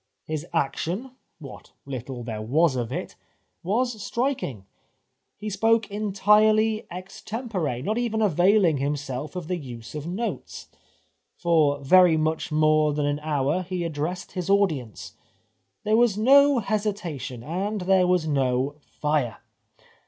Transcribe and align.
His 0.25 0.47
action— 0.51 1.11
what 1.37 1.73
httle 1.87 2.25
there 2.25 2.41
was 2.41 2.75
of 2.75 2.91
it— 2.91 3.15
was 3.77 4.01
striking. 4.01 4.65
He 5.37 5.47
spoke 5.47 5.91
entirely 5.91 6.87
extempore, 6.91 7.83
not 7.83 7.99
even 7.99 8.19
avaiUng 8.21 8.79
himself 8.79 9.35
of 9.35 9.47
the 9.47 9.57
use 9.57 9.93
of 9.93 10.07
notes. 10.07 10.69
For 11.37 11.81
very 11.81 12.17
much 12.17 12.51
more 12.51 12.93
than 12.93 13.05
an 13.05 13.19
hour 13.19 13.61
he 13.61 13.83
addressed 13.83 14.31
his 14.31 14.49
audience. 14.49 15.13
There 15.83 15.97
was 15.97 16.17
no 16.17 16.57
hesitation, 16.57 17.43
and 17.43 17.81
there 17.81 18.07
was 18.07 18.27
no 18.27 18.77
fire. 18.81 19.37